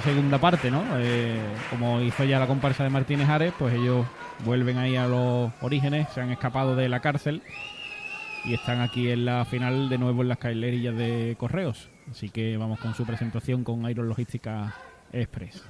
segunda 0.00 0.38
parte, 0.38 0.70
¿no? 0.70 0.84
Eh, 0.98 1.38
como 1.70 2.00
hizo 2.00 2.24
ya 2.24 2.38
la 2.38 2.46
comparsa 2.46 2.84
de 2.84 2.90
Martínez 2.90 3.28
Ares, 3.28 3.52
pues 3.58 3.74
ellos 3.74 4.06
vuelven 4.44 4.78
ahí 4.78 4.96
a 4.96 5.06
los 5.06 5.50
orígenes, 5.60 6.08
se 6.14 6.20
han 6.20 6.30
escapado 6.30 6.76
de 6.76 6.88
la 6.88 7.00
cárcel 7.00 7.42
y 8.44 8.54
están 8.54 8.80
aquí 8.80 9.10
en 9.10 9.24
la 9.24 9.44
final 9.44 9.88
de 9.88 9.98
nuevo 9.98 10.22
en 10.22 10.28
las 10.28 10.38
cailerillas 10.38 10.96
de 10.96 11.36
Correos. 11.38 11.88
Así 12.10 12.28
que 12.30 12.56
vamos 12.56 12.78
con 12.78 12.94
su 12.94 13.04
presentación 13.04 13.64
con 13.64 13.88
Iron 13.90 14.08
Logística 14.08 14.74
Express. 15.12 15.62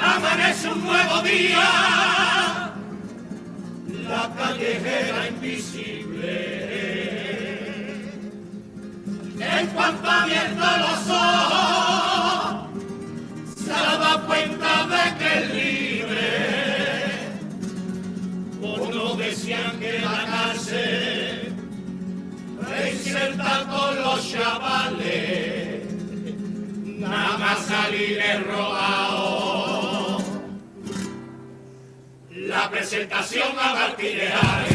Amanece 0.00 0.68
un 0.68 0.84
nuevo 0.84 1.22
día, 1.22 2.74
la 4.08 4.34
callejera 4.36 5.28
invisible. 5.28 6.93
En 9.58 9.66
cuanto 9.68 10.10
abierto 10.10 10.64
los 10.78 11.10
ojos, 11.10 12.66
se 13.56 13.70
da 13.70 14.22
cuenta 14.26 14.86
de 14.86 15.18
que 15.18 15.38
es 15.38 15.54
libre. 15.54 16.30
Por 18.60 18.94
no 18.94 19.14
decían 19.14 19.78
que 19.78 20.00
la 20.00 20.26
cárcel 20.26 21.54
reinserta 22.68 23.66
con 23.70 24.02
los 24.02 24.30
chavales, 24.32 25.82
nada 26.98 27.38
más 27.38 27.58
salir 27.66 28.18
es 28.18 28.46
robado. 28.46 30.18
La 32.30 32.70
presentación 32.70 33.56
a 33.58 33.74
Martínez 33.74 34.73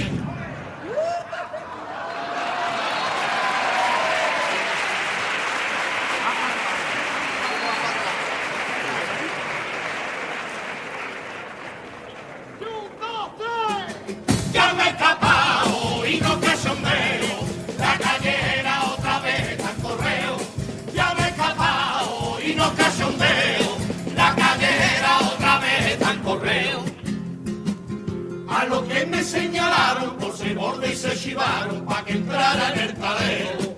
Que 28.89 29.05
me 29.05 29.23
señalaron 29.23 30.17
por 30.17 30.35
ser 30.35 30.55
borde 30.55 30.91
y 30.91 30.95
se 30.95 31.15
chivaron 31.15 31.85
para 31.85 32.03
que 32.05 32.13
entrara 32.13 32.73
en 32.73 32.79
el 32.79 32.93
talero. 32.95 33.75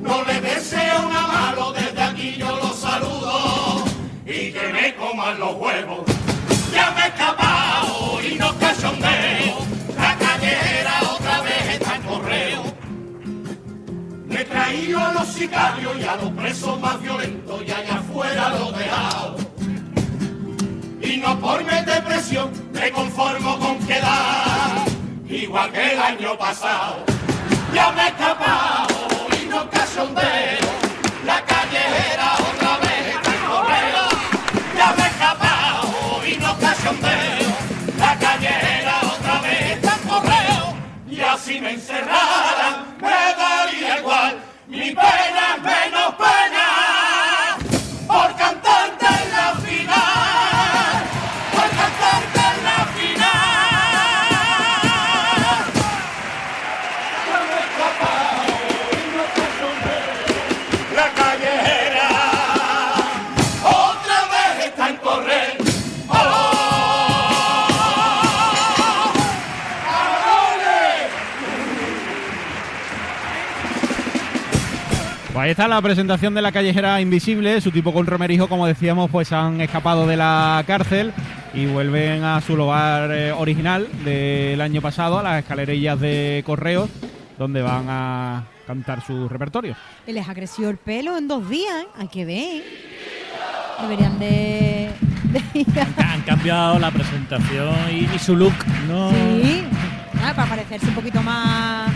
No 0.00 0.24
le 0.24 0.40
deseo 0.40 1.06
una 1.06 1.26
malo, 1.26 1.72
desde 1.74 2.02
aquí 2.02 2.36
yo 2.38 2.56
los 2.56 2.76
saludo 2.78 3.84
y 4.24 4.52
que 4.52 4.68
me 4.72 4.94
coman 4.94 5.38
los 5.38 5.54
huevos. 5.56 6.00
Ya 6.72 6.90
me 6.92 7.02
he 7.02 7.08
escapado 7.08 8.22
y 8.22 8.34
no 8.36 8.58
cachondeo. 8.58 9.58
La 9.98 10.16
callera 10.16 10.94
otra 11.12 11.40
vez 11.42 11.74
está 11.74 11.96
en 11.96 12.02
correo. 12.04 12.62
Me 14.28 14.40
he 14.40 14.44
traído 14.46 14.98
a 14.98 15.12
los 15.12 15.28
sicarios 15.28 15.92
y 16.00 16.04
a 16.04 16.16
los 16.16 16.30
presos 16.30 16.80
más 16.80 17.02
violentos 17.02 17.62
y 17.66 17.70
allá 17.70 17.96
afuera 17.96 18.48
los 18.48 18.78
dejado. 18.78 19.37
Y 21.08 21.16
no 21.16 21.40
por 21.40 21.64
meter 21.64 22.04
presión 22.04 22.50
me 22.70 22.90
conformo 22.90 23.58
con 23.58 23.78
quedar 23.86 24.84
igual 25.26 25.72
que 25.72 25.92
el 25.94 25.98
año 25.98 26.36
pasado. 26.36 27.02
Ya 27.72 27.90
me 27.92 28.02
he 28.02 28.08
escapado 28.08 29.08
y 29.40 29.46
no 29.46 29.70
cachondeo. 29.70 30.68
La 31.24 31.42
callejera 31.46 32.34
otra 32.50 32.76
vez 32.84 33.14
en 33.14 33.40
correo. 33.48 34.04
Ya 34.76 34.94
me 34.98 35.02
he 35.02 35.06
escapado 35.06 36.26
y 36.26 36.36
no 36.36 36.58
cachondeo. 36.58 37.50
La 37.96 38.18
callejera 38.18 39.00
otra 39.04 39.40
vez 39.40 39.82
en 39.82 40.08
correo. 40.10 40.74
Y 41.08 41.20
así 41.22 41.58
me 41.58 41.72
encerraran, 41.72 42.96
me 43.00 43.08
daría 43.08 43.98
igual. 43.98 44.36
Mi 44.66 44.90
pena 44.90 45.17
ahí 75.48 75.52
está 75.52 75.66
la 75.68 75.80
presentación 75.80 76.34
de 76.34 76.42
la 76.42 76.52
callejera 76.52 77.00
invisible. 77.00 77.60
Su 77.60 77.70
tipo 77.70 77.92
con 77.92 78.06
Romerijo, 78.06 78.48
como 78.48 78.66
decíamos, 78.66 79.10
pues 79.10 79.32
han 79.32 79.60
escapado 79.60 80.06
de 80.06 80.16
la 80.16 80.62
cárcel 80.66 81.12
y 81.54 81.66
vuelven 81.66 82.22
a 82.24 82.40
su 82.40 82.56
lugar 82.56 83.10
eh, 83.12 83.32
original 83.32 83.88
del 84.04 84.60
año 84.60 84.82
pasado, 84.82 85.18
a 85.18 85.22
las 85.22 85.38
escalerillas 85.42 85.98
de 86.00 86.42
correos, 86.44 86.90
donde 87.38 87.62
van 87.62 87.86
a 87.88 88.44
cantar 88.66 89.02
su 89.04 89.28
repertorio. 89.28 89.74
Y 90.06 90.12
les 90.12 90.28
ha 90.28 90.34
crecido 90.34 90.68
el 90.70 90.76
pelo 90.76 91.16
en 91.16 91.26
dos 91.28 91.48
días, 91.48 91.86
hay 91.98 92.08
que 92.08 92.24
ver. 92.26 92.62
Deberían 93.80 94.18
de... 94.18 94.90
de- 95.32 95.66
Han 96.04 96.20
cambiado 96.22 96.78
la 96.78 96.90
presentación 96.90 97.74
y, 97.90 98.14
y 98.14 98.18
su 98.18 98.36
look, 98.36 98.52
¿no? 98.86 99.10
sí, 99.12 99.64
Ah, 100.22 100.32
para 100.34 100.48
parecerse 100.48 100.88
un 100.88 100.94
poquito 100.94 101.22
más 101.22 101.90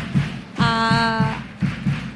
a, 0.59 1.32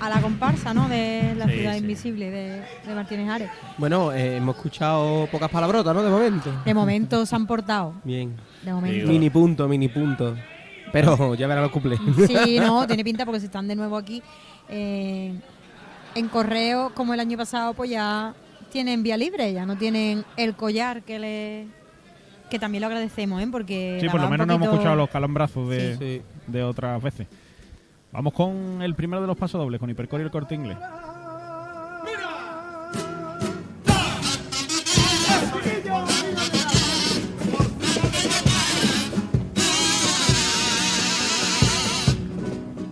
a 0.06 0.10
la 0.10 0.20
comparsa, 0.20 0.72
¿no? 0.74 0.88
De 0.88 1.34
la 1.36 1.46
Sí, 1.46 1.52
ciudad 1.54 1.72
sí. 1.72 1.78
invisible 1.78 2.30
de, 2.30 2.62
de 2.86 2.94
Martínez 2.94 3.28
Ares. 3.28 3.50
Bueno, 3.78 4.12
eh, 4.12 4.36
hemos 4.36 4.56
escuchado 4.56 5.26
pocas 5.30 5.50
palabrotas, 5.50 5.94
¿no? 5.94 6.02
De 6.02 6.10
momento. 6.10 6.50
De 6.64 6.74
momento 6.74 7.26
se 7.26 7.34
han 7.36 7.46
portado. 7.46 7.94
Bien. 8.04 8.34
De 8.62 8.72
momento. 8.72 8.94
Digo. 8.96 9.08
Mini 9.08 9.30
punto, 9.30 9.68
mini 9.68 9.88
punto. 9.88 10.36
Pero 10.92 11.34
ya 11.34 11.46
verán 11.46 11.64
los 11.64 11.72
cumples. 11.72 11.98
Sí, 12.26 12.58
no, 12.60 12.86
tiene 12.86 13.04
pinta 13.04 13.24
porque 13.24 13.40
si 13.40 13.46
están 13.46 13.66
de 13.68 13.74
nuevo 13.76 13.96
aquí 13.96 14.22
eh, 14.68 15.34
en 16.14 16.28
correo, 16.28 16.92
como 16.94 17.12
el 17.12 17.20
año 17.20 17.36
pasado, 17.36 17.74
pues 17.74 17.90
ya 17.90 18.34
tienen 18.70 19.02
vía 19.02 19.16
libre, 19.16 19.52
ya 19.52 19.66
no 19.66 19.76
tienen 19.76 20.24
el 20.36 20.54
collar 20.54 21.02
que 21.02 21.18
le 21.18 21.66
que 22.50 22.60
también 22.60 22.80
lo 22.80 22.86
agradecemos, 22.86 23.42
¿eh? 23.42 23.48
Porque 23.50 23.98
Sí, 24.00 24.08
por 24.08 24.20
lo 24.20 24.30
menos 24.30 24.46
no 24.46 24.54
hemos 24.54 24.68
escuchado 24.68 24.94
los 24.94 25.10
calambrazos 25.10 25.68
de, 25.68 25.96
Sí. 25.98 26.22
de 26.46 26.62
otras 26.62 27.02
veces. 27.02 27.26
Vamos 28.12 28.32
con 28.32 28.80
el 28.82 28.94
primero 28.94 29.20
de 29.20 29.26
los 29.26 29.36
pasodobles, 29.36 29.78
con 29.78 29.90
Hipercore 29.90 30.22
y 30.22 30.26
el 30.26 30.30
corte 30.30 30.54
inglés. 30.54 30.78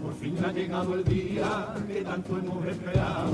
Por 0.02 0.14
fin 0.20 0.44
ha 0.44 0.52
llegado 0.52 0.94
el 0.94 1.04
día 1.04 1.75
que 1.86 2.02
tanto 2.02 2.38
hemos 2.38 2.66
esperado. 2.66 3.32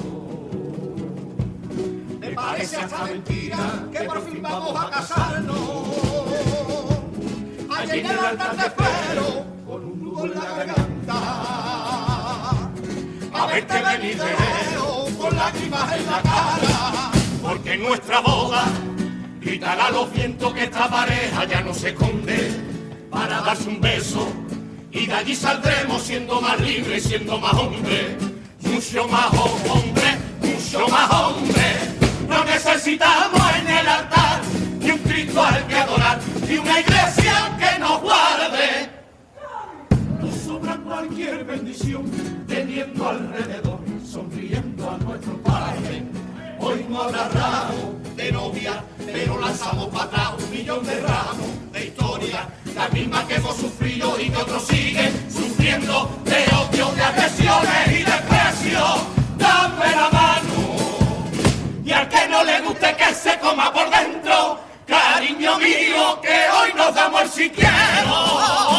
Me 2.20 2.30
parece 2.30 2.76
hasta 2.76 3.04
mentira 3.04 3.88
que 3.90 4.00
por 4.04 4.20
fin 4.22 4.42
vamos 4.42 4.80
a 4.80 4.90
casarnos. 4.90 5.58
Allí 7.76 8.00
en 8.00 8.06
el 8.06 8.18
altar 8.18 8.56
espero 8.58 9.44
con 9.66 9.84
un 9.84 10.04
nudo 10.04 10.24
en 10.26 10.34
la 10.34 10.44
garganta. 10.44 11.49
Verte 13.52 13.82
venir 13.82 14.18
con 15.18 15.36
lágrimas 15.36 15.92
en 15.92 16.06
la 16.06 16.22
cara. 16.22 17.10
Porque 17.42 17.76
nuestra 17.76 18.20
boda 18.20 18.64
gritará 19.40 19.90
los 19.90 20.12
vientos 20.12 20.54
que 20.54 20.64
esta 20.64 20.88
pareja 20.88 21.44
ya 21.44 21.60
no 21.62 21.74
se 21.74 21.90
esconde 21.90 22.50
para 23.10 23.40
darse 23.40 23.68
un 23.68 23.80
beso 23.80 24.28
y 24.92 25.06
de 25.06 25.14
allí 25.14 25.34
saldremos 25.34 26.02
siendo 26.02 26.40
más 26.40 26.60
libres, 26.60 27.04
siendo 27.04 27.38
más 27.38 27.54
hombres, 27.54 28.16
mucho 28.62 29.06
más 29.08 29.32
hombres, 29.34 30.16
mucho 30.40 30.88
más 30.88 31.10
hombres. 31.10 31.76
No 32.28 32.44
necesitamos 32.44 33.42
en 33.60 33.68
el 33.68 33.88
altar 33.88 34.40
ni 34.80 34.90
un 34.90 34.98
Cristo 34.98 35.42
al 35.42 35.66
que 35.66 35.76
adorar, 35.76 36.18
ni 36.48 36.58
una 36.58 36.80
iglesia 36.80 37.56
que 37.58 37.78
nos 37.78 38.00
guarde 38.00 38.29
cualquier 41.00 41.44
bendición, 41.44 42.02
teniendo 42.46 43.08
alrededor, 43.08 43.80
sonriendo 44.04 44.90
a 44.90 44.98
nuestro 44.98 45.34
padre. 45.38 46.02
Hoy 46.58 46.84
no 46.90 47.00
habrá 47.00 47.26
ramo 47.28 47.94
de 48.16 48.30
novia, 48.30 48.84
pero 49.06 49.40
lanzamos 49.40 49.88
para 49.88 50.04
atrás 50.04 50.32
un 50.38 50.50
millón 50.50 50.84
de 50.84 51.00
ramos 51.00 51.72
de 51.72 51.86
historia, 51.86 52.48
la 52.74 52.88
misma 52.88 53.26
que 53.26 53.36
hemos 53.36 53.56
sufrido 53.56 54.20
y 54.20 54.28
que 54.28 54.36
otros 54.36 54.62
siguen 54.66 55.12
sufriendo 55.30 56.10
de 56.24 56.44
odio, 56.54 56.92
de 56.92 57.02
agresiones 57.02 57.86
y 57.88 58.02
de 58.04 58.18
precio. 58.28 58.80
Dame 59.38 59.90
la 59.96 60.10
mano 60.12 60.58
y 61.82 61.92
al 61.92 62.08
que 62.10 62.28
no 62.28 62.44
le 62.44 62.60
guste 62.60 62.94
que 62.96 63.14
se 63.14 63.38
coma 63.38 63.72
por 63.72 63.88
dentro, 63.88 64.60
cariño 64.86 65.58
mío, 65.58 66.20
que 66.20 66.44
hoy 66.52 66.74
nos 66.76 66.94
damos 66.94 67.22
el 67.22 67.30
siquiera. 67.30 68.69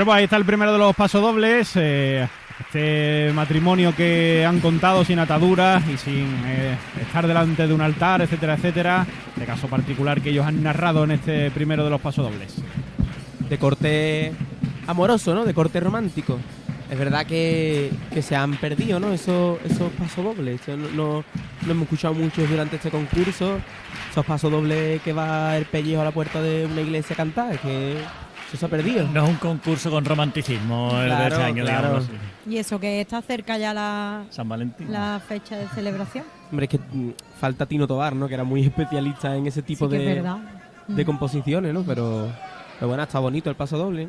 Bueno, 0.00 0.12
pues 0.12 0.16
ahí 0.16 0.24
está 0.24 0.38
el 0.38 0.46
primero 0.46 0.72
de 0.72 0.78
los 0.78 0.96
pasodobles. 0.96 1.72
eh, 1.76 2.26
este 2.58 3.30
matrimonio 3.34 3.94
que 3.94 4.46
han 4.48 4.60
contado 4.60 5.04
sin 5.04 5.18
ataduras 5.18 5.86
y 5.86 5.98
sin 5.98 6.26
eh, 6.46 6.74
estar 7.02 7.26
delante 7.26 7.66
de 7.66 7.74
un 7.74 7.82
altar, 7.82 8.22
etcétera, 8.22 8.54
etcétera. 8.54 9.06
De 9.36 9.44
caso 9.44 9.68
particular 9.68 10.22
que 10.22 10.30
ellos 10.30 10.46
han 10.46 10.62
narrado 10.62 11.04
en 11.04 11.10
este 11.10 11.50
primero 11.50 11.84
de 11.84 11.90
los 11.90 12.00
pasodobles. 12.00 12.54
De 13.46 13.58
corte 13.58 14.32
amoroso, 14.86 15.34
¿no? 15.34 15.44
De 15.44 15.52
corte 15.52 15.80
romántico. 15.80 16.38
Es 16.90 16.98
verdad 16.98 17.26
que, 17.26 17.90
que 18.10 18.22
se 18.22 18.34
han 18.34 18.56
perdido, 18.56 19.00
¿no? 19.00 19.12
Esos, 19.12 19.58
esos 19.66 19.92
pasodobles. 19.92 20.62
No, 20.66 20.76
no, 20.94 21.24
no 21.66 21.70
hemos 21.70 21.82
escuchado 21.82 22.14
muchos 22.14 22.48
durante 22.48 22.76
este 22.76 22.88
concurso. 22.88 23.60
Esos 24.10 24.24
pasodobles 24.24 25.02
que 25.02 25.12
va 25.12 25.58
el 25.58 25.66
pellejo 25.66 26.00
a 26.00 26.04
la 26.04 26.10
puerta 26.10 26.40
de 26.40 26.64
una 26.64 26.80
iglesia 26.80 27.12
a 27.12 27.16
cantar. 27.18 27.58
Que 27.58 27.98
eso 28.50 28.56
se 28.58 28.66
ha 28.66 28.68
perdido. 28.68 29.06
No 29.08 29.24
es 29.24 29.30
un 29.30 29.36
concurso 29.36 29.90
con 29.90 30.04
romanticismo 30.04 30.90
el 30.94 31.00
de 31.02 31.06
Claro, 31.06 31.34
este 31.34 31.42
año, 31.44 31.64
claro. 31.64 31.86
digamos. 31.88 32.08
Y 32.48 32.56
eso 32.56 32.80
que 32.80 33.00
está 33.00 33.22
cerca 33.22 33.56
ya 33.58 33.72
la, 33.72 34.24
San 34.30 34.48
Valentín. 34.48 34.90
la 34.92 35.20
fecha 35.26 35.56
de 35.56 35.68
celebración. 35.68 36.24
Hombre, 36.50 36.64
es 36.66 36.70
que 36.70 36.78
mm, 36.78 37.10
falta 37.38 37.64
Tino 37.66 37.86
Tobar, 37.86 38.14
¿no? 38.16 38.26
Que 38.28 38.34
era 38.34 38.44
muy 38.44 38.62
especialista 38.64 39.36
en 39.36 39.46
ese 39.46 39.62
tipo 39.62 39.86
sí 39.86 39.92
que 39.96 39.98
de, 40.02 40.14
verdad. 40.16 40.38
de 40.88 41.02
Mm. 41.02 41.06
composiciones, 41.06 41.72
¿no? 41.72 41.82
Pero, 41.84 42.28
pero 42.78 42.88
bueno, 42.88 43.02
está 43.04 43.20
bonito 43.20 43.48
el 43.50 43.56
pasodoble. 43.56 44.08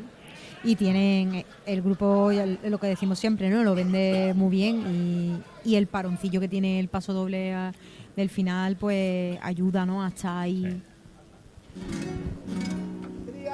Y 0.64 0.76
tienen 0.76 1.44
el 1.66 1.82
grupo, 1.82 2.32
ya 2.32 2.46
lo 2.46 2.78
que 2.80 2.88
decimos 2.88 3.18
siempre, 3.20 3.50
¿no? 3.50 3.64
Lo 3.64 3.74
vende 3.76 4.34
muy 4.36 4.50
bien 4.50 5.42
y, 5.66 5.70
y 5.70 5.76
el 5.76 5.88
paroncillo 5.88 6.40
que 6.40 6.48
tiene 6.48 6.80
el 6.80 6.88
paso 6.88 7.14
doble 7.14 7.54
a- 7.54 7.72
del 8.16 8.30
final, 8.30 8.76
pues 8.76 9.40
ayuda, 9.42 9.86
¿no? 9.86 10.04
A 10.04 10.10
estar 10.10 10.38
ahí. 10.38 10.82
que 13.26 13.50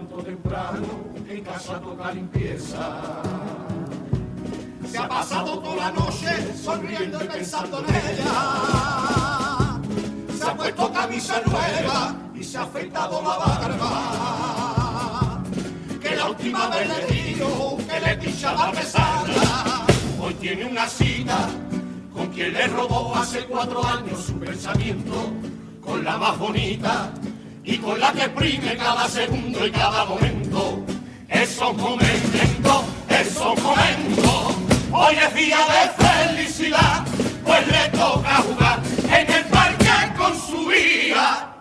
levantó 0.00 0.16
temprano, 0.22 0.86
en 1.28 1.44
casa 1.44 1.78
toca 1.80 2.12
limpieza. 2.12 3.02
Se 4.86 4.96
ha 4.98 5.08
pasado 5.08 5.58
toda 5.58 5.76
la 5.76 5.90
noche 5.92 6.54
sonriendo 6.56 7.22
y 7.22 7.26
pensando 7.28 7.80
en 7.80 7.94
ella. 7.94 9.78
Se 10.36 10.44
ha 10.44 10.56
puesto 10.56 10.90
camisa 10.92 11.42
nueva 11.46 12.16
y 12.34 12.42
se 12.42 12.58
ha 12.58 12.62
afeitado 12.62 13.22
la 13.22 13.36
barba. 13.36 15.42
Que 16.00 16.16
la 16.16 16.30
última 16.30 16.66
vez 16.68 16.88
le 16.88 17.06
dijo 17.14 17.78
que 17.88 18.00
le 18.00 18.16
pichaba 18.16 18.66
la 18.66 18.72
pesada. 18.72 19.86
Hoy 20.20 20.34
tiene 20.34 20.64
una 20.64 20.88
cita 20.88 21.48
con 22.12 22.26
quien 22.28 22.54
le 22.54 22.66
robó 22.68 23.16
hace 23.16 23.44
cuatro 23.44 23.84
años 23.84 24.24
su 24.24 24.38
pensamiento, 24.38 25.32
con 25.82 26.04
la 26.04 26.16
más 26.16 26.38
bonita 26.38 27.12
y 27.70 27.78
con 27.78 28.00
la 28.00 28.12
que 28.12 28.24
exprime 28.24 28.76
cada 28.76 29.08
segundo 29.08 29.64
y 29.64 29.70
cada 29.70 30.04
momento. 30.04 30.84
Esos 31.28 31.76
momentos, 31.76 32.84
esos 33.08 33.62
momentos, 33.62 34.56
hoy 34.92 35.14
es 35.14 35.34
día 35.34 35.58
de 35.58 36.04
felicidad, 36.04 37.04
pues 37.44 37.66
le 37.68 37.88
toca 37.96 38.34
jugar 38.42 38.80
en 39.04 39.32
el 39.32 39.44
parque 39.44 40.18
con 40.18 40.36
su 40.36 40.66
vida. 40.66 41.54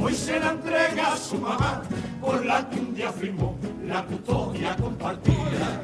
Hoy 0.00 0.14
se 0.14 0.40
la 0.40 0.52
entrega 0.52 1.12
a 1.12 1.16
su 1.18 1.36
mamá, 1.36 1.82
por 2.22 2.46
la 2.46 2.66
que 2.70 2.80
un 2.80 2.94
día 2.94 3.12
firmó 3.12 3.58
la 3.86 4.02
custodia 4.04 4.74
compartida. 4.76 5.82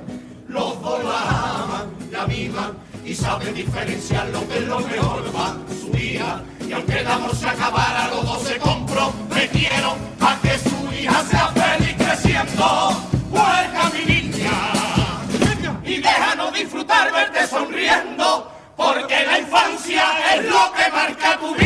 Los 0.49 0.81
dos 0.81 1.05
la 1.05 1.63
aman, 1.63 1.91
la 2.11 2.25
vivan 2.25 2.73
y 3.05 3.15
saben 3.15 3.55
diferenciar 3.55 4.29
lo 4.29 4.49
que 4.49 4.59
es 4.59 4.67
lo 4.67 4.81
mejor 4.81 5.25
para 5.31 5.57
su 5.79 5.91
día. 5.91 6.43
Y 6.67 6.73
aunque 6.73 7.01
el 7.01 7.07
amor 7.07 7.35
se 7.37 7.49
acabara, 7.49 8.09
los 8.09 8.25
dos 8.25 8.43
se 8.43 8.59
comprometieron 8.59 9.99
a 10.21 10.39
que 10.41 10.59
su 10.59 10.93
hija 10.93 11.23
sea 11.31 11.49
feliz 11.49 11.95
creciendo. 11.97 12.91
Vuelca 13.31 13.91
mi 13.93 14.05
niña 14.05 14.51
y 15.85 15.97
déjanos 16.01 16.55
disfrutar 16.55 17.13
verte 17.13 17.47
sonriendo, 17.47 18.51
porque 18.77 19.27
la 19.27 19.39
infancia 19.41 20.05
es 20.35 20.45
lo 20.45 20.73
que 20.73 20.91
marca 20.91 21.39
tu 21.39 21.55
vida. 21.55 21.64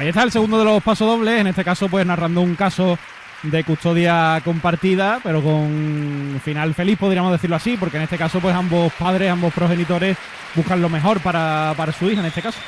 Ahí 0.00 0.08
está 0.08 0.22
el 0.22 0.32
segundo 0.32 0.58
de 0.58 0.64
los 0.64 0.82
pasodobles, 0.82 1.42
en 1.42 1.48
este 1.48 1.62
caso 1.62 1.86
pues 1.90 2.06
narrando 2.06 2.40
un 2.40 2.54
caso 2.54 2.98
de 3.42 3.64
custodia 3.64 4.40
compartida, 4.42 5.20
pero 5.22 5.42
con 5.42 6.40
final 6.42 6.72
feliz 6.72 6.96
podríamos 6.96 7.30
decirlo 7.32 7.56
así, 7.56 7.76
porque 7.76 7.98
en 7.98 8.04
este 8.04 8.16
caso 8.16 8.40
pues 8.40 8.54
ambos 8.54 8.90
padres, 8.94 9.30
ambos 9.30 9.52
progenitores 9.52 10.16
buscan 10.54 10.80
lo 10.80 10.88
mejor 10.88 11.20
para, 11.20 11.74
para 11.76 11.92
su 11.92 12.10
hija 12.10 12.20
en 12.20 12.26
este 12.28 12.40
caso. 12.40 12.58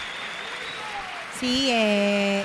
Sí, 1.40 1.70
eh, 1.70 2.44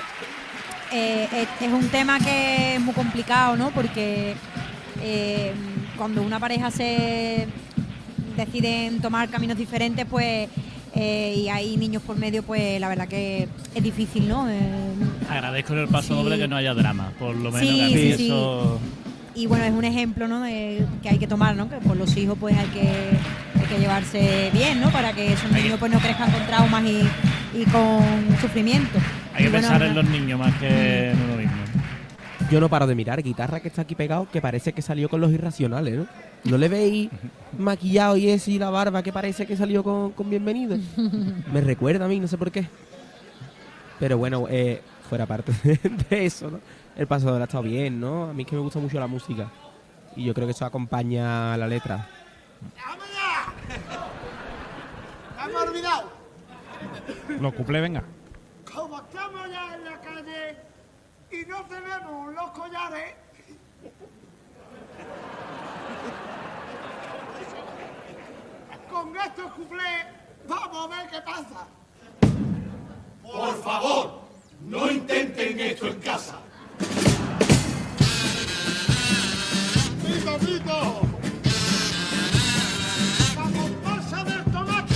eh, 0.90 1.46
es, 1.60 1.70
un 1.70 1.86
tema 1.90 2.18
que 2.18 2.76
es 2.76 2.80
muy 2.80 2.94
complicado, 2.94 3.58
¿no? 3.58 3.70
Porque 3.72 4.36
eh, 5.02 5.52
cuando 5.98 6.22
una 6.22 6.40
pareja 6.40 6.70
se 6.70 7.46
deciden 8.38 9.02
tomar 9.02 9.28
caminos 9.28 9.58
diferentes, 9.58 10.06
pues 10.06 10.48
eh, 11.00 11.34
y 11.36 11.48
hay 11.48 11.76
niños 11.76 12.02
por 12.02 12.16
medio, 12.16 12.42
pues 12.42 12.80
la 12.80 12.88
verdad 12.88 13.06
que 13.08 13.48
es 13.74 13.82
difícil, 13.82 14.26
¿no? 14.28 14.48
Eh, 14.50 14.58
Agradezco 15.30 15.72
en 15.74 15.78
el 15.80 15.88
paso 15.88 16.08
Sí. 16.08 16.14
doble 16.22 16.38
que 16.38 16.48
no 16.48 16.56
haya 16.56 16.74
drama, 16.74 17.12
por 17.18 17.36
lo 17.36 17.52
menos. 17.52 17.60
Sí, 17.60 17.92
que 17.94 18.10
eso- 18.14 18.80
y 19.34 19.46
bueno, 19.46 19.64
es 19.64 19.70
un 19.72 19.84
ejemplo, 19.84 20.26
¿no? 20.26 20.40
De, 20.42 20.84
que 21.02 21.08
hay 21.10 21.18
que 21.18 21.28
tomar, 21.28 21.54
¿no? 21.54 21.68
Que 21.70 21.76
por 21.76 21.96
los 21.96 22.16
hijos, 22.16 22.36
pues 22.40 22.56
hay 22.58 22.66
que, 22.68 22.80
hay 22.80 23.66
que 23.68 23.78
llevarse 23.78 24.50
bien, 24.52 24.80
¿no? 24.80 24.90
Para 24.90 25.12
que 25.12 25.32
esos 25.32 25.50
niños, 25.52 25.76
pues 25.78 25.92
no 25.92 26.00
crezcan 26.00 26.30
con 26.32 26.44
traumas 26.46 26.82
y, 26.84 27.02
y 27.56 27.64
con 27.66 28.00
sufrimiento. 28.40 28.98
Hay 29.34 29.44
que 29.44 29.50
bueno, 29.50 29.68
pensar 29.68 29.82
en 29.86 29.94
los 29.94 30.04
niños 30.08 30.38
más 30.40 30.52
que 30.56 31.10
en. 31.12 31.37
Yo 32.50 32.60
no 32.60 32.70
paro 32.70 32.86
de 32.86 32.94
mirar, 32.94 33.22
guitarra 33.22 33.60
que 33.60 33.68
está 33.68 33.82
aquí 33.82 33.94
pegado, 33.94 34.26
que 34.30 34.40
parece 34.40 34.72
que 34.72 34.80
salió 34.80 35.10
con 35.10 35.20
los 35.20 35.30
irracionales, 35.32 35.98
¿no? 35.98 36.06
¿No 36.44 36.56
le 36.56 36.68
veis 36.68 37.10
maquillado 37.58 38.16
y 38.16 38.30
eso 38.30 38.50
y 38.50 38.58
la 38.58 38.70
barba 38.70 39.02
que 39.02 39.12
parece 39.12 39.44
que 39.44 39.54
salió 39.54 39.84
con, 39.84 40.12
con 40.12 40.30
bienvenido? 40.30 40.78
Me 41.52 41.60
recuerda 41.60 42.06
a 42.06 42.08
mí, 42.08 42.18
no 42.18 42.26
sé 42.26 42.38
por 42.38 42.50
qué. 42.50 42.66
Pero 43.98 44.16
bueno, 44.16 44.46
eh, 44.48 44.80
fuera 45.10 45.26
parte 45.26 45.52
de, 45.62 46.24
eso, 46.24 46.50
¿no? 46.50 46.60
El 46.96 47.06
pasador 47.06 47.42
ha 47.42 47.44
estado 47.44 47.64
bien, 47.64 48.00
¿no? 48.00 48.30
A 48.30 48.32
mí 48.32 48.44
es 48.44 48.48
que 48.48 48.56
me 48.56 48.62
gusta 48.62 48.78
mucho 48.78 48.98
la 48.98 49.06
música. 49.06 49.50
Y 50.16 50.24
yo 50.24 50.32
creo 50.32 50.46
que 50.46 50.52
eso 50.52 50.64
acompaña 50.64 51.52
a 51.52 51.56
la 51.58 51.66
letra. 51.66 52.08
¡Hemos 55.44 55.62
olvidado! 55.62 56.10
Los 57.40 57.52
cuplés, 57.54 57.82
venga. 57.82 58.02
Como 58.72 58.98
estamos 58.98 59.50
ya 59.50 59.74
en 59.74 59.87
y 61.30 61.44
no 61.46 61.62
tenemos 61.64 62.34
los 62.34 62.50
collares, 62.52 63.14
con 68.90 69.16
estos 69.16 69.52
cuplés 69.52 70.06
vamos 70.48 70.84
a 70.92 70.96
ver 70.96 71.10
qué 71.10 71.20
pasa. 71.20 71.66
Por 73.22 73.62
favor, 73.62 74.22
no 74.62 74.90
intenten 74.90 75.60
esto 75.60 75.88
en 75.88 76.00
casa. 76.00 76.38
¡Mito, 80.02 80.38
mito! 80.38 81.02
¡La 83.36 83.44
comparsa 83.60 84.24
del 84.24 84.44
tomate! 84.44 84.94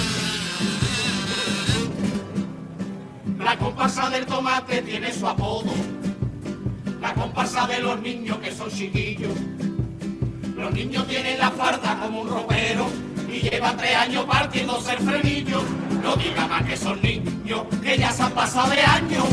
La 3.38 3.58
comparsa 3.58 4.10
del 4.10 4.26
tomate 4.26 4.82
tiene 4.82 5.12
su 5.12 5.28
apodo. 5.28 5.72
Comparsa 7.14 7.66
de 7.66 7.80
los 7.80 8.00
niños 8.00 8.38
que 8.38 8.52
son 8.52 8.70
chiquillos. 8.70 9.32
Los 10.56 10.72
niños 10.72 11.06
tienen 11.06 11.38
la 11.38 11.50
farda 11.50 11.98
como 12.00 12.22
un 12.22 12.28
ropero 12.28 12.86
y 13.28 13.40
llevan 13.40 13.76
tres 13.76 13.96
años 13.96 14.24
partiéndose 14.24 14.92
el 14.92 14.98
frenillo. 14.98 15.62
No 16.02 16.16
diga 16.16 16.46
más 16.46 16.62
que 16.64 16.76
son 16.76 17.00
niños 17.02 17.62
que 17.82 17.98
ya 17.98 18.10
se 18.12 18.22
han 18.22 18.32
pasado 18.32 18.70
de 18.70 18.80
años. 18.80 19.24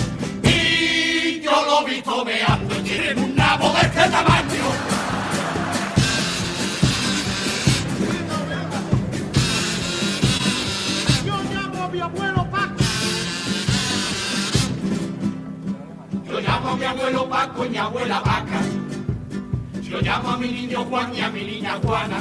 Y 0.44 1.42
yo 1.42 1.52
lo 1.52 1.88
he 1.88 1.92
visto 1.92 2.26
meando 2.26 2.76
tienen 2.84 3.20
un 3.20 3.36
nabo 3.36 3.72
de 3.74 3.82
este 3.82 4.10
tamaño. 4.10 4.99
Llamo 16.70 16.74
a 16.74 16.76
mi 16.78 16.86
abuelo 16.86 17.30
Paco 17.30 17.66
y 17.66 17.70
mi 17.70 17.78
abuela 17.78 18.20
Vaca. 18.20 18.62
Yo 19.82 20.02
llamo 20.02 20.30
a 20.30 20.38
mi 20.38 20.48
niño 20.52 20.86
Juan 20.86 21.16
y 21.16 21.22
a 21.22 21.30
mi 21.30 21.44
niña 21.44 21.80
Juana. 21.84 22.20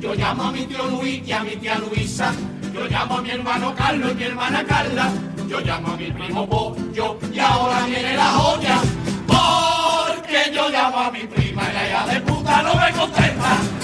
Yo 0.00 0.14
llamo 0.14 0.44
a 0.44 0.52
mi 0.52 0.64
tío 0.66 0.86
Luis 0.86 1.26
y 1.26 1.32
a 1.32 1.42
mi 1.42 1.56
tía 1.56 1.78
Luisa. 1.78 2.32
Yo 2.72 2.86
llamo 2.86 3.18
a 3.18 3.22
mi 3.22 3.30
hermano 3.30 3.74
Carlos 3.74 4.12
y 4.12 4.14
mi 4.14 4.22
hermana 4.22 4.64
Carla. 4.64 5.10
Yo 5.48 5.60
llamo 5.60 5.92
a 5.92 5.96
mi 5.96 6.12
primo 6.12 6.48
Pollo 6.48 7.18
y 7.32 7.38
ahora 7.38 7.86
viene 7.86 8.16
la 8.16 8.26
joya. 8.26 8.80
Porque 9.26 10.52
yo 10.54 10.68
llamo 10.68 10.98
a 10.98 11.10
mi 11.10 11.26
prima 11.26 11.62
y 11.64 11.90
hija 11.90 12.06
de 12.06 12.20
puta 12.20 12.62
no 12.62 12.74
me 12.74 12.92
contesta. 12.92 13.75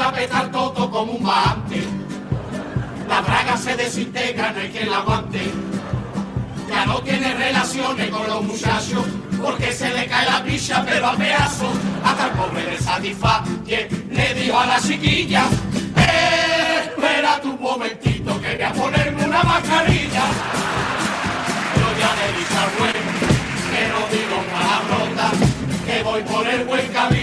A 0.00 0.04
Mari 0.04 0.12
la 0.12 0.12
peta 0.12 0.42
el 0.42 0.50
toto 0.50 0.90
como 0.90 1.12
un 1.12 1.22
bajante. 1.22 1.82
La 3.06 3.20
braga 3.20 3.56
se 3.56 3.76
desintegra, 3.76 4.52
no 4.52 4.60
hay 4.60 4.68
quien 4.70 4.90
la 4.90 4.98
aguante. 4.98 5.40
Ya 6.68 6.86
no 6.86 7.02
tiene 7.02 7.34
relaciones 7.34 8.08
con 8.08 8.26
los 8.26 8.42
muchachos, 8.42 9.04
porque 9.42 9.72
se 9.72 9.92
le 9.92 10.06
cae 10.06 10.24
la 10.24 10.42
picha, 10.42 10.84
pero 10.88 11.08
a 11.08 11.16
pedazos. 11.16 11.76
Hasta 12.02 12.26
el 12.26 12.32
pobre 12.32 12.64
de 12.66 12.78
satisface 12.78 13.88
le 14.10 14.34
dijo 14.34 14.58
a 14.58 14.66
la 14.66 14.80
chiquilla, 14.80 15.44
"Eh, 15.96 16.84
espera 16.84 17.40
tu 17.42 17.56
momentito, 17.58 18.40
que 18.40 18.54
voy 18.54 18.62
a 18.62 18.72
ponerme 18.72 19.24
una 19.24 19.42
mascarilla. 19.42 20.24
Yo 21.76 21.88
ya 22.00 22.10
le 22.18 22.26
dije 22.38 22.56
al 22.56 22.70
que 23.70 23.82
no 23.92 24.00
digo 24.16 24.36
palabrotas, 24.52 25.36
que 25.86 26.02
voy 26.02 26.22
por 26.22 26.46
el 26.48 26.64
buen 26.64 26.88
camino. 26.88 27.19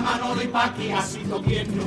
Manolo 0.00 0.42
y 0.42 0.46
Paqui, 0.48 0.90
así 0.90 1.20
tierno. 1.42 1.82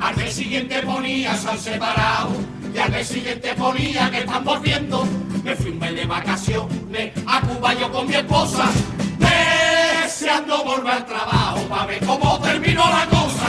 Al 0.00 0.16
mes 0.16 0.34
siguiente 0.34 0.80
ponía 0.82 1.36
sal 1.36 1.58
separado. 1.58 2.59
Y 2.72 2.78
al 2.78 2.90
mes 2.90 3.08
siguiente 3.08 3.54
ponía 3.54 4.10
que 4.10 4.18
están 4.18 4.44
volviendo. 4.44 5.04
Me 5.42 5.56
fui 5.56 5.70
un 5.70 5.78
mes 5.78 5.94
de 5.94 6.04
vacaciones 6.06 7.12
a 7.26 7.40
Cuba 7.40 7.74
yo 7.74 7.90
con 7.90 8.06
mi 8.06 8.14
esposa. 8.14 8.70
Deseando 9.18 10.64
volver 10.64 10.92
al 10.92 11.06
trabajo 11.06 11.60
para 11.68 11.86
ver 11.86 12.04
cómo 12.04 12.38
terminó 12.40 12.84
la 12.88 13.06
cosa. 13.06 13.48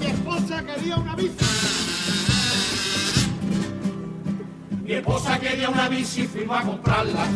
Mi 0.00 0.06
esposa 0.06 0.64
quería 0.64 0.96
una 0.96 1.14
bici. 1.14 1.36
Mi 4.82 4.92
esposa 4.92 5.38
quería 5.38 5.70
una 5.70 5.88
bici 5.88 6.22
y 6.22 6.26
fuimos 6.26 6.58
a 6.58 6.62
comprarla. 6.62 7.26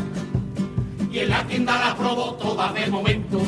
Y 1.12 1.20
en 1.20 1.30
la 1.30 1.46
tienda 1.46 1.78
la 1.78 1.96
probó 1.96 2.34
toda 2.34 2.72
de 2.72 2.86
momento. 2.88 3.40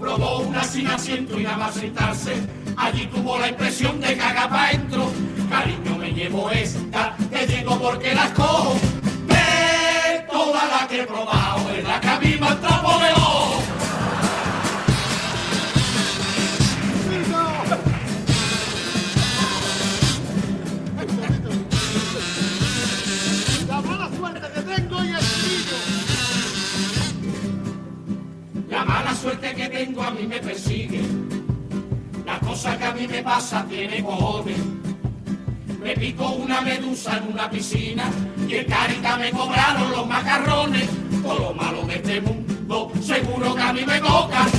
Probó 0.00 0.38
una 0.40 0.64
sin 0.64 0.86
asiento 0.86 1.38
y 1.38 1.42
nada 1.42 1.58
más 1.58 1.74
sentarse. 1.74 2.32
Allí 2.76 3.06
tuvo 3.08 3.38
la 3.38 3.48
impresión 3.48 4.00
de 4.00 4.16
cagar 4.16 4.48
para 4.48 4.68
adentro. 4.68 5.10
Cariño, 5.50 5.98
me 5.98 6.10
llevo 6.12 6.50
esta, 6.50 7.14
te 7.30 7.46
digo 7.46 7.78
porque 7.78 8.14
las 8.14 8.30
cojo. 8.30 8.76
De 9.26 10.20
todas 10.30 10.68
las 10.70 10.88
que 10.88 11.02
he 11.02 11.06
probado, 11.06 11.70
es 11.70 11.84
en 37.06 37.32
una 37.32 37.48
piscina 37.48 38.10
y 38.46 38.56
en 38.56 38.66
Carita 38.66 39.16
me 39.16 39.30
cobraron 39.30 39.90
los 39.90 40.06
macarrones. 40.06 40.88
Todo 41.22 41.38
lo 41.38 41.54
malo 41.54 41.82
de 41.86 41.94
este 41.94 42.20
mundo, 42.20 42.92
seguro 43.00 43.54
que 43.54 43.62
a 43.62 43.72
mí 43.72 43.84
me 43.86 44.00
toca. 44.00 44.49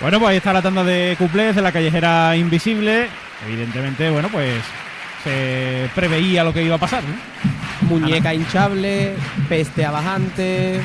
Bueno, 0.00 0.18
pues 0.18 0.30
ahí 0.30 0.36
está 0.38 0.52
la 0.52 0.62
tanda 0.62 0.82
de 0.82 1.14
cuplés 1.18 1.54
de 1.54 1.60
la 1.60 1.72
callejera 1.72 2.34
invisible. 2.34 3.08
Evidentemente, 3.46 4.08
bueno, 4.10 4.28
pues 4.30 4.62
se 5.22 5.90
preveía 5.94 6.42
lo 6.42 6.54
que 6.54 6.62
iba 6.62 6.76
a 6.76 6.78
pasar. 6.78 7.02
¿no? 7.04 7.88
Muñeca 7.88 8.32
hinchable, 8.32 9.14
peste 9.48 9.84
a 9.84 9.90
bajante. 9.90 10.80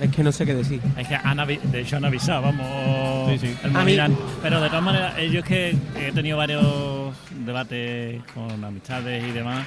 Es 0.00 0.10
que 0.10 0.22
no 0.24 0.32
sé 0.32 0.44
qué 0.44 0.54
decir. 0.54 0.80
Es 0.96 1.06
que 1.06 1.14
han 1.14 1.36
de 1.46 1.80
hecho 1.80 1.96
han 1.96 2.04
avisado, 2.04 2.42
vamos. 2.42 3.30
Sí, 3.30 3.46
sí. 3.46 3.56
el 3.62 3.70
mí-. 3.70 4.16
Pero 4.42 4.60
de 4.60 4.68
todas 4.68 4.82
maneras, 4.82 5.14
yo 5.30 5.38
es 5.38 5.44
que 5.44 5.76
he 5.96 6.12
tenido 6.12 6.36
varios 6.36 7.14
debates 7.46 8.20
con 8.34 8.62
amistades 8.64 9.24
y 9.26 9.30
demás. 9.32 9.64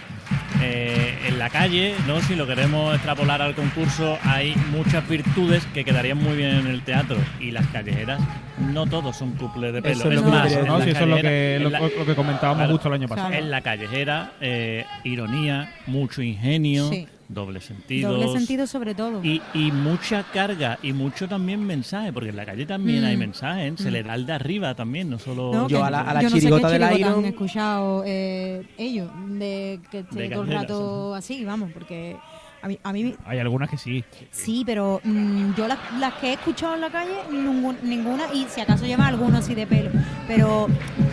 Eh, 0.62 1.18
en 1.28 1.40
la 1.40 1.50
calle, 1.50 1.96
¿no? 2.08 2.20
si 2.22 2.36
lo 2.36 2.46
queremos 2.46 2.94
extrapolar 2.96 3.42
al 3.42 3.56
concurso, 3.56 4.18
hay 4.24 4.54
muchas 4.72 5.08
virtudes 5.08 5.66
que 5.74 5.86
quedarían 5.86 6.18
muy 6.18 6.36
bien 6.36 6.52
en 6.58 6.68
el 6.68 6.82
teatro. 6.82 7.18
Y 7.40 7.52
las 7.52 7.66
callejeras, 7.68 8.20
no 8.60 8.86
todos 8.86 9.16
son 9.16 9.32
cuples 9.34 9.74
de 9.74 9.82
pelo. 9.82 9.96
Eso 9.96 10.12
es 10.12 10.16
lo 10.16 10.24
que 10.26 10.30
No, 10.30 10.82
si 10.82 10.90
eso 10.90 11.00
es 11.04 11.08
lo 11.08 11.16
que, 11.16 11.22
callejera- 11.24 11.60
lo, 11.60 11.68
en 11.68 11.72
la- 11.74 11.80
lo 11.80 12.06
que 12.06 12.16
comentábamos 12.16 12.58
Claro. 12.60 12.74
justo 12.74 12.88
el 12.90 12.94
año 12.96 13.08
pasado. 13.08 13.34
En 13.34 13.50
la 13.50 13.62
callejera, 13.62 14.34
eh, 14.42 14.86
ironía, 15.04 15.74
mucho 15.88 16.22
ingenio, 16.22 16.90
Sí. 16.90 17.08
Doble 17.30 17.62
sentido. 17.62 18.12
Doble 18.12 18.38
sentido 18.38 18.68
sobre 18.68 18.96
todo. 18.96 19.24
Y, 19.24 19.42
y 19.54 19.72
mucha 19.72 20.24
carga 20.34 20.78
y 20.84 20.92
mucho 20.94 21.28
también 21.28 21.64
mensaje, 21.64 22.12
porque 22.12 22.30
en 22.30 22.36
la 22.36 22.46
calle 22.46 22.66
también 22.66 23.04
Mm. 23.04 23.06
hay 23.06 23.18
mensajes, 23.18 23.74
se 23.80 23.92
le 23.92 24.04
da 24.04 24.16
el 24.16 24.26
de 24.26 24.34
arriba 24.34 24.74
también, 24.76 25.10
no 25.10 25.20
solo... 25.20 25.54
No, 25.54 25.68
Yo 25.70 25.84
a 25.86 25.90
la- 25.92 26.02
a 26.02 26.14
la 26.16 26.22
yo 26.24 26.30
no 26.30 26.36
sé 26.36 26.42
chirigota 26.42 26.68
qué 26.68 26.74
del 26.74 26.82
chirigota 26.90 27.10
Iron- 27.12 27.20
han 27.20 27.26
escuchado 27.32 28.04
eh, 28.06 28.66
ellos, 28.78 29.10
de 29.38 29.80
que 29.92 30.00
esté 30.00 30.30
todo 30.30 30.42
el 30.44 30.50
rato 30.50 31.14
así, 31.16 31.46
vamos, 31.46 31.70
porque 31.72 32.18
a 32.62 32.68
mí, 32.68 32.78
a 32.84 32.92
mí 32.94 33.16
Hay 33.26 33.40
algunas 33.40 33.70
que 33.70 33.78
sí. 33.78 34.04
sí, 34.32 34.64
pero 34.66 35.00
mm, 35.04 35.54
yo 35.56 35.68
las, 35.68 35.78
las 36.00 36.14
que 36.16 36.28
he 36.30 36.34
escuchado 36.34 36.76
en 36.76 36.82
la 36.82 36.90
calle, 36.90 37.14
ningún- 37.32 37.78
ninguna, 37.84 38.26
y 38.34 38.46
si 38.50 38.62
acaso 38.62 38.86
lleva 38.86 39.08
alguno 39.08 39.38
así 39.38 39.56
de 39.56 39.66
pelo, 39.66 39.90
pero 40.28 40.68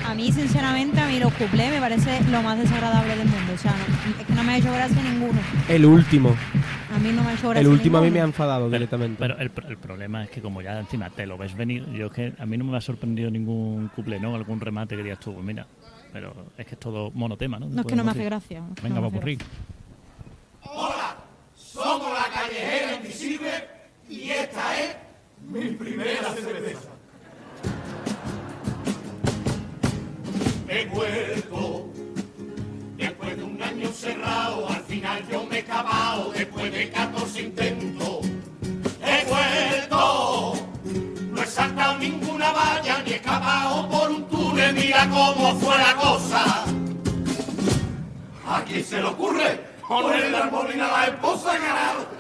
a 0.07 0.15
mí, 0.15 0.33
sinceramente, 0.33 1.01
a 1.01 1.07
mí 1.07 1.19
los 1.21 1.33
cuplés 1.35 1.71
me 1.71 1.81
parece 1.81 2.23
lo 2.31 2.43
más 2.43 2.59
desagradable 2.59 3.17
del 3.17 3.29
mundo, 3.29 3.53
o 3.55 3.59
sea, 3.59 3.73
no- 3.73 4.21
es 4.21 4.27
que 4.27 4.33
no 4.33 4.43
me 4.45 4.53
ha 4.55 4.59
hecho 4.59 4.73
gracia 4.73 5.03
ninguno, 5.03 5.39
El 5.69 5.85
último. 5.87 6.35
a 6.95 6.99
mí 6.99 7.13
no 7.13 7.23
me 7.23 7.31
ha 7.31 7.35
hecho 7.35 7.49
gracia 7.51 7.61
El 7.61 7.69
último 7.69 7.99
a 7.99 8.01
mí 8.01 8.11
me 8.11 8.21
ha 8.21 8.25
enfadado 8.25 8.67
Pero, 8.67 8.71
directamente. 8.79 9.17
pero 9.19 9.39
el, 9.39 9.51
el 9.69 9.77
problema 9.79 10.25
es 10.25 10.31
que 10.31 10.41
como 10.41 10.63
ya 10.63 10.79
encima 10.81 11.11
te 11.11 11.27
lo 11.27 11.39
ves 11.39 11.55
venir, 11.55 11.87
yo 11.93 12.07
es 12.07 12.13
que 12.13 12.33
a 12.39 12.47
mí 12.47 12.57
no 12.57 12.65
me 12.65 12.77
ha 12.77 12.81
sorprendido 12.81 13.31
ningún 13.31 13.89
couple, 13.95 14.19
¿no? 14.19 14.35
Algún 14.35 14.61
remate 14.61 14.97
que 14.97 15.03
digas 15.03 15.21
tú, 15.21 15.33
pues 15.35 15.45
mira, 15.45 15.67
pero 16.13 16.35
es 16.57 16.67
que 16.67 16.75
es 16.75 16.81
todo 16.81 17.11
monotema, 17.13 17.59
¿no? 17.59 17.67
No 17.69 17.83
es 17.83 17.87
que 17.87 17.95
no 17.97 18.03
me 18.05 18.11
hace 18.11 18.25
gracia. 18.25 18.63
Venga, 18.83 18.97
no 18.97 19.03
va 19.03 19.11
por 19.11 19.21
gracia. 19.21 19.47
Hola, 20.69 21.17
somos 21.55 22.09
la 22.13 22.25
callejera 22.35 22.97
invisible 22.97 23.51
y 24.09 24.31
esta 24.31 24.81
es 24.81 24.97
mi 25.57 25.71
primera 25.71 26.35
cerveza. 26.35 26.91
He 30.69 30.87
vuelto 30.87 31.87
después 32.97 33.37
de 33.37 33.43
un 33.43 33.63
año 33.63 33.89
cerrado, 33.93 34.69
al 34.69 34.83
final 34.83 35.27
yo 35.31 35.45
me 35.45 35.59
he 35.59 35.61
acabado 35.61 36.33
después 36.33 36.73
de 36.73 36.91
14 36.91 37.43
intentos. 37.43 38.27
He 39.03 39.25
vuelto, 39.27 40.55
no 41.31 41.43
he 41.43 41.47
saltado 41.47 41.99
ninguna 41.99 42.53
valla 42.53 43.03
ni 43.05 43.13
he 43.13 43.17
escapado 43.17 43.89
por 43.89 44.11
un 44.11 44.29
túnel, 44.29 44.75
mira 44.75 45.09
cómo 45.09 45.55
fue 45.57 45.77
la 45.79 45.95
cosa. 45.97 46.65
¿A 48.49 48.63
quién 48.63 48.85
se 48.85 48.99
le 48.99 49.09
ocurre 49.09 49.77
Poner 49.89 50.31
la 50.33 50.39
armonía 50.39 50.85
a 50.87 50.99
la 50.99 51.07
esposa 51.07 51.59
ganado. 51.59 52.16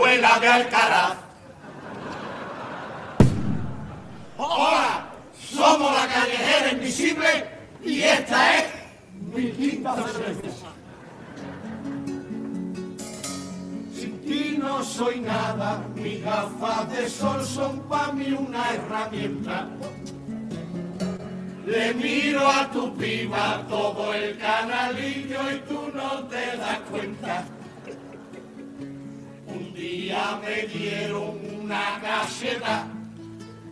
Abuela 0.00 0.38
de 0.40 0.48
Alcaraz. 0.48 1.16
Hola, 4.38 5.10
somos 5.38 5.92
la 5.92 6.08
callejera 6.08 6.72
invisible 6.72 7.28
y 7.84 8.00
esta 8.00 8.56
es 8.56 8.64
mi 9.34 9.50
quinta 9.52 9.94
cerveza. 9.96 10.68
Sin 13.94 14.20
ti 14.22 14.56
no 14.58 14.82
soy 14.82 15.20
nada, 15.20 15.84
mis 15.94 16.24
gafas 16.24 16.90
de 16.92 17.08
sol 17.10 17.44
son 17.44 17.80
para 17.80 18.12
mí 18.12 18.32
una 18.32 18.70
herramienta. 18.70 19.68
Le 21.66 21.92
miro 21.92 22.48
a 22.48 22.70
tu 22.70 22.96
piba 22.96 23.66
todo 23.68 24.14
el 24.14 24.38
canalillo 24.38 25.40
y 25.52 25.58
tú 25.68 25.92
no 25.94 26.24
te 26.24 26.56
das 26.56 26.78
cuenta. 26.90 27.44
Día 30.10 30.40
me 30.42 30.66
dieron 30.66 31.38
una 31.62 32.00
caseta, 32.02 32.88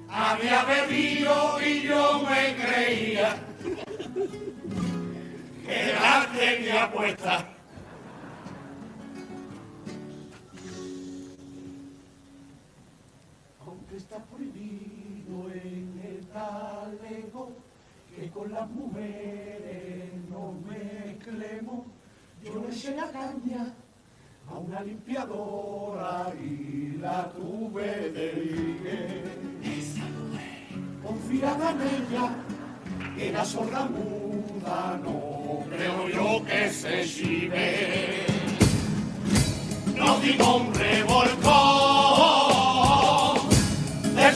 había 0.08 0.64
bebido 0.66 1.60
y 1.60 1.82
yo 1.82 2.22
me 2.22 2.54
creía 2.54 3.36
que 5.66 5.92
la 5.94 6.28
tenía 6.32 6.92
puesta. 6.92 7.44
Aunque 13.66 13.96
está 13.96 14.18
prohibido 14.26 15.50
en 15.52 16.00
el 16.06 16.24
talego 16.28 17.50
que 18.14 18.30
con 18.30 18.52
las 18.52 18.70
mujeres 18.70 20.12
no 20.30 20.54
mezclemos, 20.68 21.86
yo 22.44 22.62
le 22.62 22.68
eché 22.68 22.94
la 22.94 23.10
caña 23.10 23.74
a 24.50 24.58
una 24.58 24.80
limpiadora 24.82 26.32
y 26.40 26.96
la 26.98 27.30
tuve 27.30 28.10
de 28.10 28.32
ligue. 28.32 29.24
Confiada 31.02 31.70
en 31.70 31.80
ella, 31.82 32.30
era 33.18 33.44
sorda 33.44 33.84
muda, 33.86 35.00
no 35.02 35.64
creo 35.70 36.08
yo 36.08 36.44
que 36.44 36.70
se 36.70 37.04
chive. 37.04 38.26
No 39.96 40.18
digo 40.20 40.56
un 40.56 40.74
revolcón, 40.74 41.48
del 44.14 44.34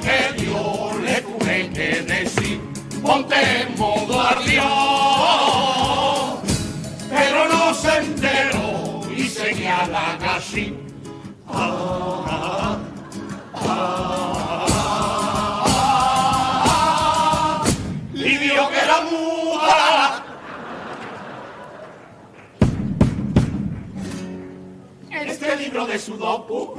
que 0.00 0.42
Dios 0.42 1.00
le 1.00 1.22
tuve 1.22 1.70
que 1.70 2.02
decir, 2.02 2.60
ponte 3.02 3.66
casi. 10.56 10.72
Ah, 11.48 12.24
ah, 12.26 12.78
ah, 13.54 14.66
que 18.14 18.78
era 18.78 19.00
muda. 19.02 20.24
Este 25.10 25.56
libro 25.56 25.86
de 25.86 25.98
Sudoku 25.98 26.76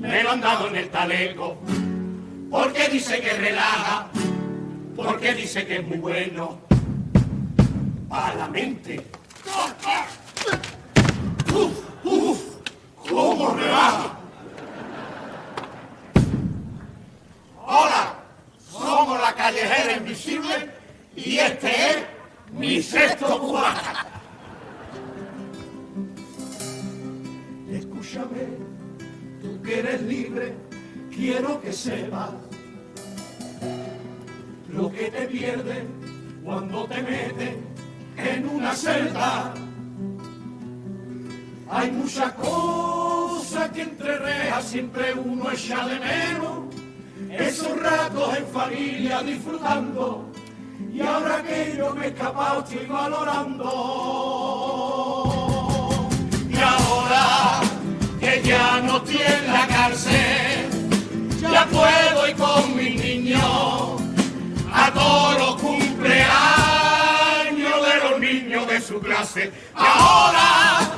me 0.00 0.22
lo 0.22 0.30
han 0.30 0.40
dado 0.40 0.68
en 0.68 0.76
el 0.76 0.88
taleco, 0.88 1.58
porque 2.50 2.88
dice 2.88 3.20
que 3.20 3.34
relaja, 3.34 4.08
porque 4.96 5.34
dice 5.34 5.66
que 5.66 5.76
es 5.76 5.86
muy 5.86 5.98
bueno 5.98 6.58
para 8.08 8.34
la 8.34 8.48
mente. 8.48 9.04
¿Cómo 13.08 13.54
rebaja? 13.54 14.18
Hola, 17.64 18.14
somos 18.58 19.18
la 19.20 19.34
callejera 19.34 19.96
invisible 19.96 20.70
y 21.16 21.38
este 21.38 21.68
es 21.68 21.96
mi 22.52 22.82
sexto 22.82 23.40
cubata. 23.40 24.06
Escúchame, 27.70 28.58
tú 29.40 29.62
que 29.62 29.78
eres 29.78 30.02
libre, 30.02 30.54
quiero 31.10 31.60
que 31.62 31.72
sepas 31.72 32.30
lo 34.68 34.90
que 34.90 35.10
te 35.10 35.26
pierdes 35.28 35.84
cuando 36.44 36.84
te 36.86 37.02
metes 37.02 37.56
en 38.18 38.48
una 38.48 38.74
celda. 38.74 39.54
Hay 41.70 41.90
muchas 41.90 42.32
cosas 42.32 42.97
que 43.66 43.82
entre 43.82 44.18
rejas 44.18 44.64
siempre 44.64 45.12
uno 45.14 45.50
echa 45.50 45.84
de 45.86 45.98
menos. 45.98 46.74
Esos 47.30 47.76
ratos 47.80 48.36
en 48.36 48.46
familia 48.46 49.20
disfrutando. 49.22 50.30
Y 50.92 51.00
ahora 51.00 51.42
que 51.42 51.74
yo 51.76 51.92
me 51.94 52.06
he 52.06 52.08
escapado 52.08 52.60
estoy 52.60 52.86
valorando. 52.86 53.64
Y 56.48 56.56
ahora 56.56 57.60
que 58.20 58.42
ya 58.44 58.80
no 58.80 59.02
en 59.06 59.52
la 59.52 59.66
cárcel, 59.66 60.68
ya 61.40 61.66
puedo 61.66 62.28
ir 62.28 62.36
con 62.36 62.76
mis 62.76 63.02
niños 63.02 64.00
a 64.72 64.92
todos 64.92 65.38
los 65.38 65.56
cumpleaños 65.56 66.28
de 67.86 67.96
los 68.08 68.20
niños 68.20 68.68
de 68.68 68.80
su 68.80 69.00
clase. 69.00 69.52
Ahora 69.74 70.90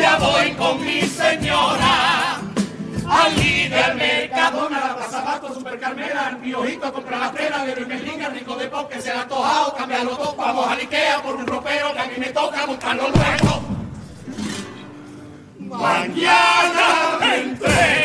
ya 0.00 0.16
voy 0.16 0.52
con 0.52 0.84
mi 0.84 1.02
señora 1.02 2.40
al 3.10 3.34
líder 3.36 3.94
Mercadona, 3.94 4.80
la 4.80 4.96
Plaza 4.96 5.22
Basto, 5.22 5.54
Super 5.54 5.78
Carmela, 5.78 6.28
el 6.30 6.36
piojito 6.36 6.92
compra 6.92 7.18
la 7.18 7.32
tela 7.32 7.64
de 7.64 7.74
Luis 7.74 7.88
Merlinga, 7.88 8.28
rico 8.28 8.54
de 8.56 8.68
pop 8.68 8.90
que 8.90 9.00
se 9.00 9.14
la 9.14 9.26
tojado, 9.26 9.74
cambia 9.74 10.04
los 10.04 10.18
dos, 10.18 10.36
vamos 10.36 10.66
a 10.66 10.74
Ikea 10.74 11.22
por 11.22 11.36
un 11.36 11.46
ropero 11.46 11.92
que 11.94 12.00
a 12.00 12.04
mí 12.04 12.14
me 12.18 12.26
toca 12.26 12.66
buscarlo 12.66 13.08
luego. 13.08 13.62
Mañana 15.58 17.18
me. 17.20 17.97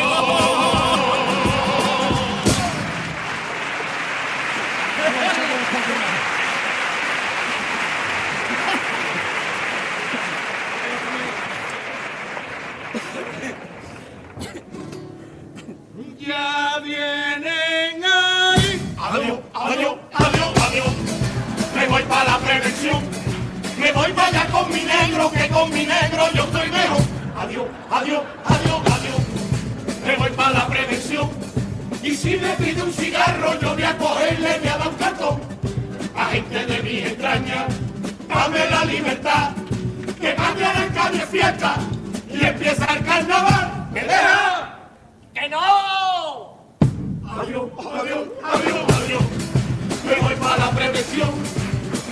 Prevención. 22.58 23.02
Me 23.78 23.92
voy 23.92 24.12
para 24.12 24.28
allá 24.28 24.46
con 24.50 24.68
mi 24.72 24.82
negro, 24.82 25.30
que 25.30 25.48
con 25.48 25.70
mi 25.70 25.86
negro 25.86 26.28
yo 26.34 26.44
estoy 26.44 26.70
mejor. 26.70 27.02
Adiós, 27.36 27.66
adiós, 27.90 28.22
adiós, 28.44 28.80
adiós. 28.94 29.20
Me 30.06 30.16
voy 30.16 30.30
para 30.30 30.50
la 30.50 30.66
prevención. 30.66 31.30
Y 32.02 32.14
si 32.14 32.36
me 32.36 32.50
pide 32.54 32.82
un 32.82 32.92
cigarro, 32.92 33.58
yo 33.60 33.74
voy 33.74 33.82
a 33.82 33.96
cogerle, 33.96 34.60
me 34.62 34.68
a 34.68 34.78
dar 34.78 34.88
un 34.88 34.94
cartón. 34.94 35.40
A 36.16 36.26
gente 36.26 36.66
de 36.66 36.82
mis 36.82 37.06
entrañas, 37.06 37.66
dame 38.28 38.70
la 38.70 38.84
libertad. 38.84 39.50
Que 40.20 40.34
mañana 40.34 40.84
en 40.84 40.92
calle 40.92 41.26
fiesta 41.26 41.76
y 42.30 42.44
empieza 42.44 42.84
el 42.94 43.04
carnaval. 43.04 43.88
¿Me 43.92 44.00
deja? 44.00 44.78
¡Que 45.34 45.48
no! 45.48 46.56
Adiós, 47.36 47.70
adiós, 47.78 48.28
adiós, 48.42 48.84
adiós. 49.02 49.22
Me 50.06 50.14
voy 50.20 50.34
para 50.36 50.56
la 50.58 50.70
prevención. 50.70 51.63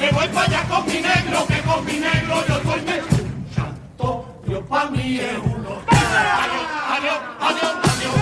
Me 0.03 0.11
voy 0.11 0.27
para 0.31 0.47
allá 0.47 0.65
con 0.69 0.85
mi 0.87 1.01
negro, 1.01 1.47
que 1.47 1.61
con 1.63 1.85
mi 1.87 1.93
negro 1.93 2.45
yo 2.49 2.57
estoy 2.57 2.81
mejor. 2.81 3.21
Santo 3.55 4.43
Dios 4.45 4.65
para 4.69 4.91
mí 4.91 5.21
es 5.21 5.39
uno. 5.45 5.81
Adiós, 5.87 6.67
adiós, 6.91 7.19
adiós, 7.39 7.75
adiós. 7.85 8.17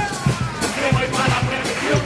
Me 0.77 0.93
voy 0.93 1.07
para 1.09 1.29
la 1.29 1.41
prevención. 1.41 2.01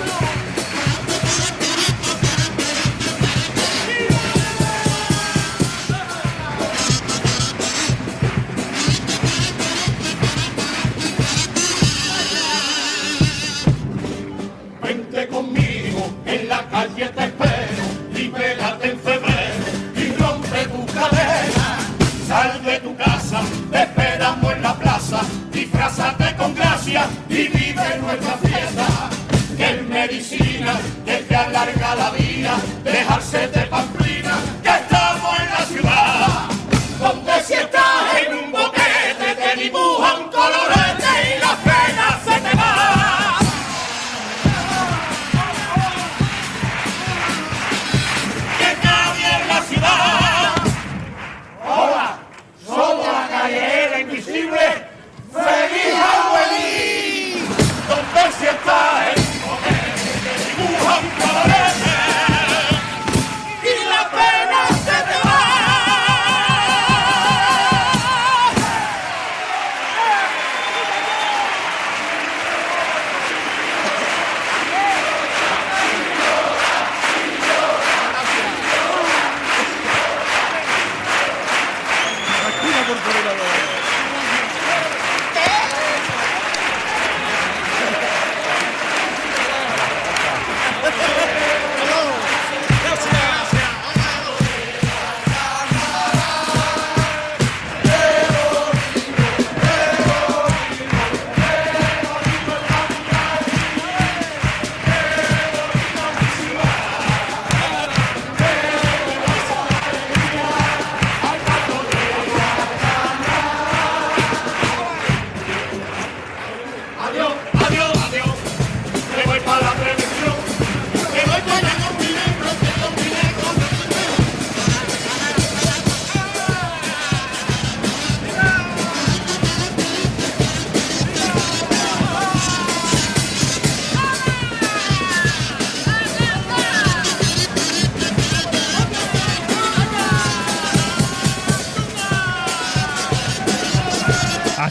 Vente 14.82 15.28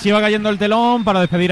Así 0.04 0.12
va 0.12 0.20
cayendo 0.20 0.50
el 0.50 0.58
telón 0.58 1.06
para 1.06 1.22
despedir 1.22 1.50
a 1.50 1.52